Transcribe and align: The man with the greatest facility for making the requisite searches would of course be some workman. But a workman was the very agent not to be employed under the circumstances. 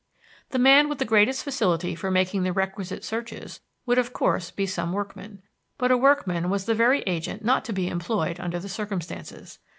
The 0.49 0.57
man 0.57 0.89
with 0.89 0.97
the 0.97 1.05
greatest 1.05 1.43
facility 1.43 1.93
for 1.93 2.09
making 2.09 2.41
the 2.41 2.51
requisite 2.51 3.03
searches 3.05 3.59
would 3.85 3.99
of 3.99 4.13
course 4.13 4.49
be 4.49 4.65
some 4.65 4.93
workman. 4.93 5.43
But 5.77 5.91
a 5.91 5.95
workman 5.97 6.49
was 6.49 6.65
the 6.65 6.73
very 6.73 7.01
agent 7.03 7.45
not 7.45 7.63
to 7.65 7.71
be 7.71 7.87
employed 7.87 8.39
under 8.39 8.57
the 8.57 8.67
circumstances. 8.67 9.59